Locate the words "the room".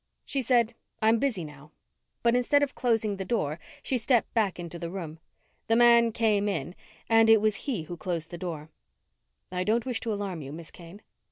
4.79-5.19